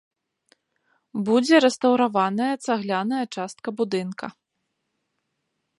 [1.27, 4.25] Будзе рэстаўраваная цагляная частка будынка.